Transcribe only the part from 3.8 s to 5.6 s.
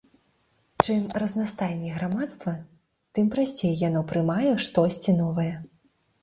яно прымае штосьці новае.